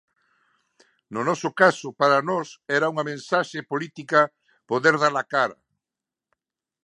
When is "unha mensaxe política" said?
2.93-4.19